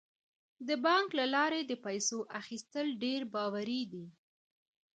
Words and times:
د 0.67 0.69
بانک 0.85 1.07
له 1.19 1.25
لارې 1.35 1.61
د 1.65 1.73
پیسو 1.85 2.19
اخیستل 2.39 2.87
ډیر 3.03 3.21
باوري 3.33 3.81
دي. 3.91 4.05